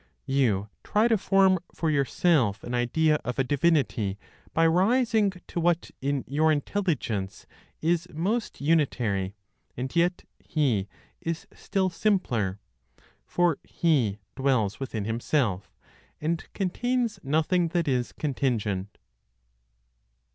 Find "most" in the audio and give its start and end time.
8.11-8.59